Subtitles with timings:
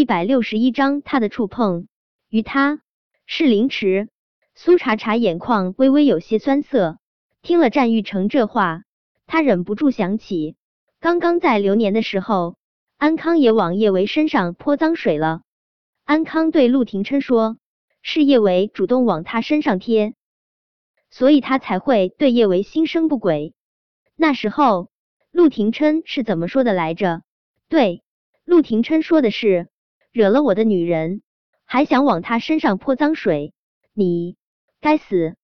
[0.00, 1.86] 一百六十一章他的触碰
[2.30, 2.80] 于他
[3.26, 4.08] 是凌迟。
[4.54, 6.98] 苏茶茶眼眶微微有些酸涩，
[7.42, 8.84] 听了战玉成这话，
[9.26, 10.56] 他忍不住想起
[11.00, 12.56] 刚刚在流年的时候，
[12.96, 15.42] 安康也往叶维身上泼脏水了。
[16.06, 17.58] 安康对陆廷琛说，
[18.00, 20.14] 是叶维主动往他身上贴，
[21.10, 23.52] 所以他才会对叶维心生不轨。
[24.16, 24.88] 那时候
[25.30, 27.20] 陆廷琛是怎么说的来着？
[27.68, 28.02] 对，
[28.46, 29.68] 陆廷琛说的是，
[30.12, 31.22] 惹了我的女人，
[31.64, 33.54] 还想往他身上泼脏水，
[33.94, 34.36] 你。
[34.82, 35.36] 该死！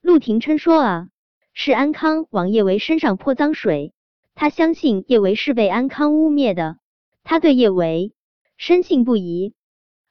[0.00, 1.08] 陆廷琛说啊，
[1.52, 3.94] 是安康往叶维身上泼脏水，
[4.34, 6.78] 他相信叶维是被安康污蔑的，
[7.22, 8.12] 他对叶维
[8.56, 9.54] 深信不疑，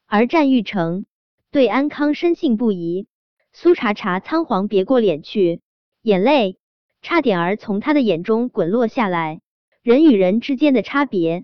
[0.05, 1.05] 而战玉成
[1.51, 3.07] 对安康深信不疑。
[3.51, 5.59] 苏茶茶仓皇别过脸去，
[6.01, 6.57] 眼泪
[7.01, 9.41] 差点儿从他的眼中滚落下来。
[9.83, 11.43] 人与人之间的差别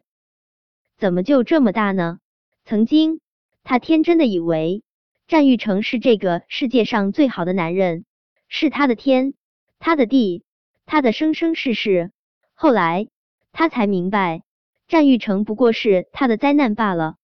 [0.98, 2.20] 怎么就这么大呢？
[2.68, 3.22] 曾经
[3.64, 4.84] 他天真的以为。
[5.26, 8.04] 战玉成是这个世界上最好的男人，
[8.50, 9.36] 是他的天，
[9.80, 10.44] 他的地，
[10.86, 12.12] 他的生生世世。
[12.54, 13.08] 后来
[13.54, 14.44] 他才明白，
[14.90, 17.16] 战玉成不过是他的灾难罢了。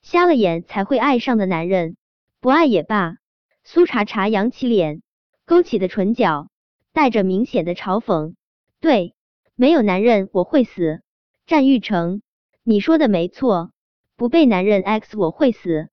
[0.00, 1.98] 瞎了眼才会爱上的男人，
[2.40, 3.18] 不爱也罢。
[3.64, 5.02] 苏茶茶扬起脸，
[5.44, 6.48] 勾起的唇角
[6.94, 8.34] 带着明显的嘲讽。
[8.80, 9.14] 对，
[9.54, 11.02] 没有男人我会死。
[11.46, 12.22] 战玉成，
[12.62, 13.70] 你说的没错，
[14.18, 15.90] 不被男人 X 我会死。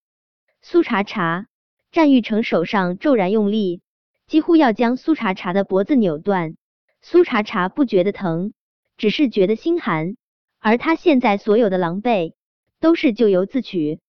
[0.64, 1.46] 苏茶茶，
[1.92, 3.84] 战玉成手上骤然用力，
[4.26, 6.56] 几乎要将苏茶茶的脖子扭断。
[7.04, 8.54] 苏茶茶不觉得疼，
[8.98, 10.16] 只是觉得心寒。
[10.60, 12.34] 而他现在所有的狼狈，
[12.80, 14.00] 都是咎由自取。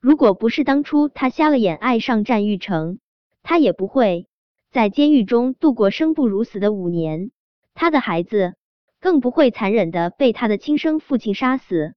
[0.00, 2.98] 如果不是当初他瞎了眼爱上战玉成，
[3.44, 4.26] 他也不会
[4.72, 7.30] 在监狱中度过生不如死的五年。
[7.74, 8.54] 他的孩子
[8.98, 11.94] 更不会残忍的被他的亲生父亲杀死，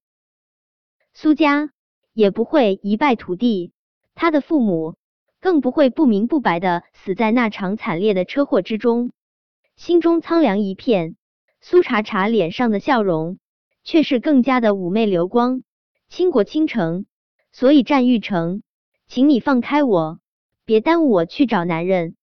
[1.18, 1.72] 苏家
[2.12, 3.72] 也不会一败涂地。
[4.16, 4.96] 他的父母
[5.40, 9.12] 更不会不明不白的死在那场惨烈的车祸之中，
[9.78, 11.16] 心中苍凉一片。
[11.62, 13.40] 苏茶茶脸上的笑容
[13.86, 15.64] 却是更加的妩媚流光，
[16.10, 17.06] 倾国倾城。
[17.54, 18.62] 所以战玉成，
[19.08, 20.20] 请你放开我，
[20.66, 22.18] 别耽误我去找男人。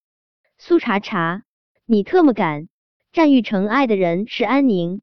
[0.58, 1.44] 苏茶茶，
[1.86, 2.68] 你特么敢！
[3.10, 5.00] 战玉成爱的人是安宁，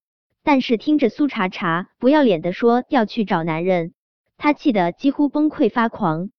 [0.52, 3.94] 但是听着苏茶茶不要脸的说要去找男人，
[4.36, 6.32] 他气得几乎崩溃发狂。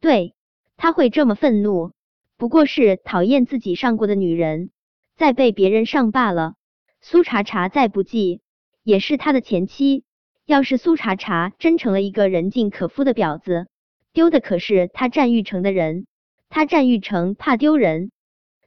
[0.00, 0.34] 对
[0.76, 1.92] 他会这么愤怒，
[2.36, 4.70] 不过是讨厌自己上过的女人。
[5.14, 6.54] 再被别人上罢了。
[7.00, 8.40] 苏茶茶再不济。
[8.82, 10.02] 也是他的前妻，
[10.46, 13.68] 要是苏茶茶真成了一个人尽可夫的婊子，
[14.12, 16.08] 丢的可是他战玉成的人。
[16.48, 18.10] 他战玉成怕丢人，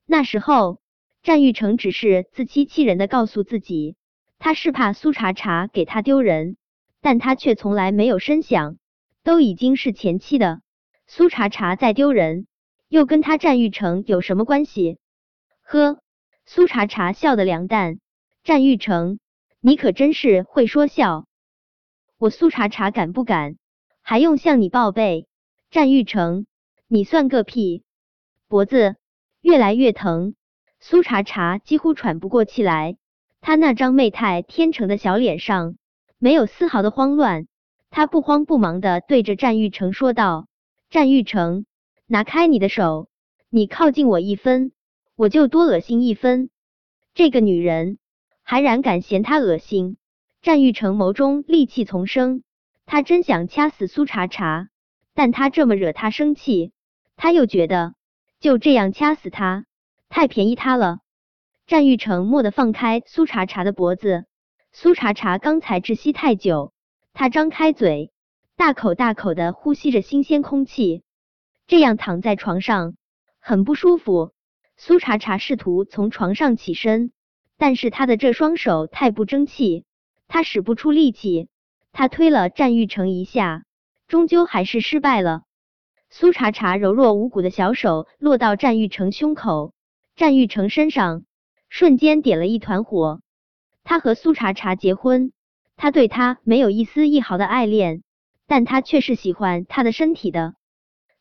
[0.05, 0.79] 那时候
[1.23, 3.97] 战玉成只是自欺欺人的告诉自己，
[4.39, 6.57] 他是怕苏茶茶给他丢人，
[7.01, 8.77] 但他却从来没有深想，
[9.23, 10.61] 都已经是前妻的。
[11.07, 12.47] 苏茶茶再丢人，
[12.87, 14.99] 又跟他战玉成有什么关系？
[15.63, 15.99] 呵，
[16.45, 17.99] 苏茶茶笑得凉淡。
[18.43, 19.19] 战玉成，
[19.59, 21.27] 你可真是会说笑。
[22.17, 23.57] 我苏茶茶敢不敢？
[24.01, 25.27] 还用向你报备？
[25.69, 26.45] 战玉成，
[26.87, 27.83] 你算个屁！
[28.47, 28.95] 脖子
[29.41, 30.35] 越来越疼，
[30.79, 32.97] 苏茶茶几乎喘不过气来。
[33.41, 35.75] 他那张媚态天成的小脸上
[36.17, 37.47] 没有丝毫的慌乱，
[37.89, 40.47] 他不慌不忙的对着战玉成说道。
[40.89, 41.65] 战玉成，
[42.05, 43.09] 拿开你的手！
[43.49, 44.71] 你靠近我一分，
[45.15, 46.49] 我就多恶心一分。
[47.13, 47.97] 这个女人
[48.43, 49.97] 还然敢嫌他恶心！
[50.41, 52.43] 战玉成眸中戾气丛生，
[52.85, 54.69] 他真想掐死苏茶茶，
[55.13, 56.71] 但他这么惹他生气，
[57.15, 57.95] 他又觉得
[58.39, 59.65] 就这样掐死他
[60.07, 60.99] 太便宜他了。
[61.67, 64.23] 战玉成蓦地放开苏茶茶的脖子，
[64.71, 66.71] 苏茶茶刚才窒息太久，
[67.11, 68.13] 他张开嘴。
[68.55, 71.03] 大口大口的呼吸着新鲜空气，
[71.67, 72.95] 这样躺在床上
[73.41, 74.31] 很不舒服。
[74.77, 77.11] 苏茶茶试图从床上起身，
[77.57, 79.83] 但是他的这双手太不争气，
[80.29, 81.49] 他使不出力气。
[81.91, 83.65] 他推了战玉成一下，
[84.07, 85.41] 终究还是失败了。
[86.09, 89.73] 苏茶茶柔弱无骨的小手落到战玉成胸口，
[90.15, 91.25] 战玉成身上
[91.69, 93.21] 瞬间点了一团火。
[93.83, 95.31] 他和苏茶茶结婚，
[95.75, 98.03] 他对他没有一丝一毫的爱恋。
[98.49, 100.55] 但他却是喜欢她的身体的。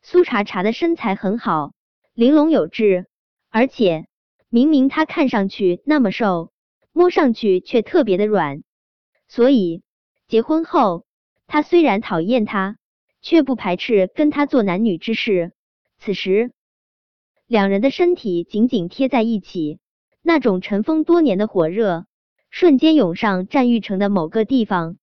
[0.01, 1.73] 苏茶茶的身材很好，
[2.13, 3.07] 玲珑有致，
[3.49, 4.07] 而且
[4.47, 6.53] 明明她看上去那么瘦，
[6.93, 8.63] 摸上去却特别的软。
[9.27, 9.83] 所以
[10.29, 11.05] 结婚后，
[11.47, 12.77] 他虽然讨厌她，
[13.21, 15.51] 却不排斥跟她做男女之事。
[15.97, 16.53] 此时，
[17.45, 19.79] 两人的身体紧紧贴在一起，
[20.21, 22.05] 那种尘封多年的火热
[22.49, 24.97] 瞬间涌上战玉成的某个地方。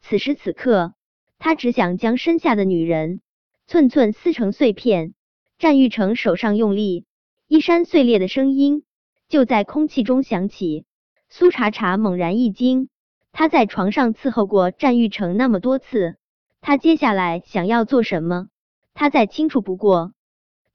[0.00, 0.94] 此时此刻。
[1.36, 3.20] 他只想将身下的女人
[3.66, 5.12] 寸寸撕成碎片。
[5.58, 7.04] 战玉成手上用力，
[7.48, 8.82] 衣衫碎裂的声音
[9.28, 10.86] 就在空气中响起。
[11.28, 12.88] 苏茶茶猛然一惊，
[13.30, 16.16] 他在床上伺候过战玉成那么多次，
[16.62, 18.48] 他接下来想要做什么，
[18.94, 20.14] 他再清楚不过。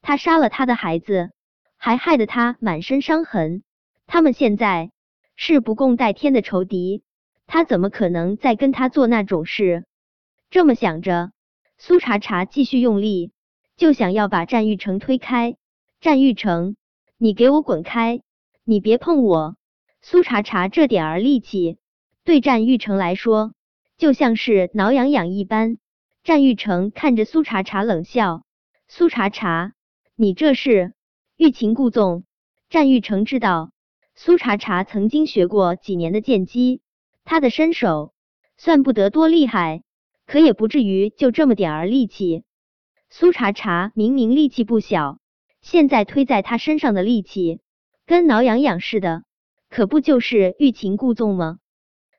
[0.04, 1.32] 他杀了他的孩子，
[1.78, 3.64] 还害得他满身伤痕。
[4.12, 4.92] 他们现在
[5.36, 7.04] 是不共戴天的仇敌，
[7.46, 9.86] 他怎么可能再跟他做那种事？
[10.50, 11.32] 这么想着，
[11.78, 13.32] 苏茶茶继续用力。
[13.78, 15.58] 就想要把战玉成推开，
[16.02, 16.76] 战玉成，
[17.18, 18.24] 你给我滚开！
[18.64, 19.56] 你别碰我！
[20.02, 21.78] 苏茶茶这点儿力气，
[22.24, 23.54] 对战玉成来说
[23.96, 25.78] 就像是挠痒痒一般。
[26.24, 28.42] 战玉成看着苏茶茶冷笑
[28.90, 29.74] ：“苏茶茶，
[30.16, 30.96] 你这是
[31.38, 32.24] 欲擒故纵。”
[32.72, 33.72] 战玉成知道
[34.22, 36.82] 苏茶茶曾经学过几年的剑击，
[37.24, 38.14] 他的身手
[38.58, 39.82] 算不得多厉害，
[40.28, 42.44] 可也不至于就这么点儿力气。
[43.10, 45.20] 苏茶茶明明力气不小，
[45.62, 47.62] 现在推在他身上的力气
[48.06, 49.24] 跟挠痒痒似的，
[49.70, 51.60] 可不就是欲擒故纵吗？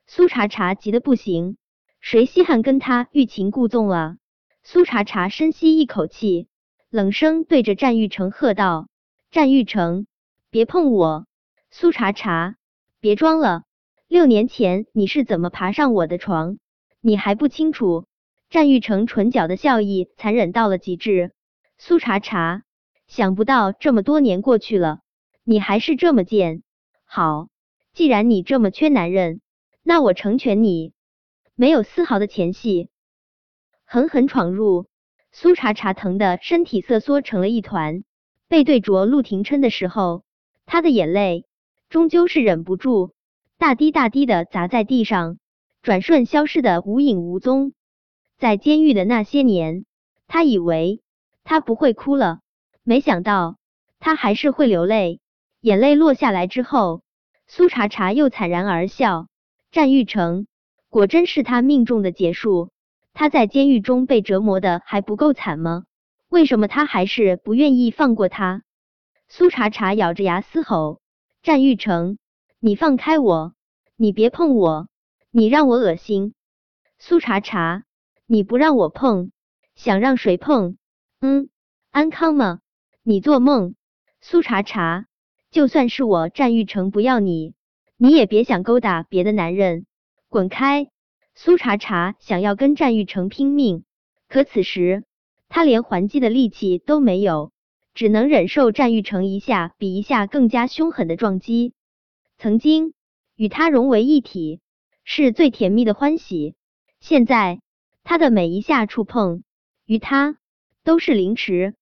[0.06, 1.58] 苏茶茶急得不行，
[2.00, 4.16] 谁稀罕跟他欲擒故纵啊？
[4.62, 6.48] 苏茶茶深吸一口气，
[6.88, 8.88] 冷声对着战玉成喝道
[9.30, 10.06] ：“战玉成，
[10.48, 11.26] 别碰我！
[11.72, 12.56] 苏茶茶，
[12.98, 13.62] 别装了！
[14.08, 16.58] 六年前你是怎么爬上我的床？
[17.00, 18.06] 你还不清楚？”
[18.50, 21.30] 战玉成唇角的笑意残忍到了极致。
[21.78, 22.64] 苏茶茶，
[23.06, 24.98] 想不到这么多年过去了，
[25.44, 26.64] 你还是这么贱。
[27.04, 27.48] 好，
[27.92, 29.40] 既然你这么缺男人，
[29.84, 30.92] 那我成全你。
[31.54, 32.90] 没有丝毫的前戏，
[33.84, 34.88] 狠狠闯入。
[35.30, 38.02] 苏茶茶疼的身体瑟缩成了一团。
[38.48, 40.24] 背对着陆廷琛的时候，
[40.66, 41.46] 他的眼泪
[41.90, 43.10] 终究是忍不住，
[43.58, 45.38] 大滴大滴的砸在地上，
[45.82, 47.72] 转瞬消失的无影无踪。
[48.38, 49.84] 在监狱的那些年，
[50.28, 51.02] 他以为
[51.42, 52.38] 他不会哭了，
[52.84, 53.56] 没想到
[53.98, 55.18] 他还是会流泪。
[55.60, 57.02] 眼泪落下来之后，
[57.48, 59.26] 苏茶茶又惨然而笑。
[59.72, 60.46] 战玉成
[60.90, 62.70] 果真是他命中的劫数。
[63.12, 65.82] 他在监狱中被折磨的还不够惨吗？
[66.28, 68.62] 为什么他还是不愿意放过他？
[69.28, 71.00] 苏茶茶咬着牙嘶吼
[71.42, 72.18] ：“战玉成，
[72.58, 73.54] 你放开我！
[73.96, 74.88] 你别碰我！
[75.30, 76.34] 你让我恶心！”
[77.00, 77.84] 苏茶茶。
[78.26, 79.32] 你不让我碰，
[79.74, 80.76] 想让谁碰？
[81.20, 81.48] 嗯，
[81.90, 82.60] 安康吗？
[83.02, 83.74] 你做梦！
[84.20, 85.06] 苏茶茶，
[85.50, 87.54] 就算是我战玉成不要你，
[87.96, 89.86] 你也别想勾搭别的男人，
[90.28, 90.90] 滚开！
[91.34, 93.84] 苏茶茶想要跟战玉成拼命，
[94.28, 95.04] 可此时
[95.48, 97.50] 他连还击的力气都没有，
[97.94, 101.74] 只能忍受战玉成一下比一下更加凶狠的撞击。
[102.38, 102.94] 曾经
[103.36, 104.60] 与他融为一体
[105.04, 106.54] 是最甜蜜的欢喜，
[107.00, 107.60] 现在。
[108.02, 109.44] 他的每一下触碰，
[109.84, 110.38] 于他
[110.82, 111.74] 都是凌迟。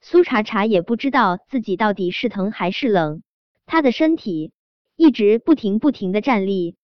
[0.00, 3.22] 苏茶茶也不知道自己到底是疼还是冷，
[3.66, 4.52] 他的身体
[4.96, 6.76] 一直不停不停的站立。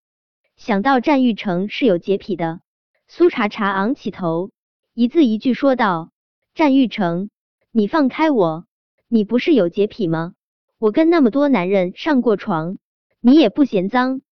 [0.57, 2.61] 想到战玉成是有洁癖的，
[3.09, 4.51] 苏茶茶昂起头，
[4.93, 6.13] 一字一句说道
[6.55, 7.31] ：“战玉成，
[7.79, 8.65] 你放开我！
[9.07, 10.33] 你不是有洁癖吗？
[10.79, 12.79] 我跟那么多男人上过床，
[13.21, 14.23] 你也不嫌脏。”